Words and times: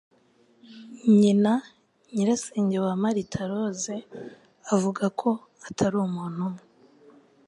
Nyina, 1.19 1.53
nyirasenge 2.13 2.77
wa 2.85 2.93
Martha 3.01 3.41
Rose 3.51 3.95
avuga 4.75 5.03
ko 5.19 5.29
atari 5.67 5.95
umuntu 6.07 6.39
umwe. 6.49 6.61